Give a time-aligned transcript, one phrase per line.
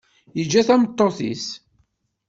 [0.37, 1.45] Yeǧǧa tameṭṭut-is.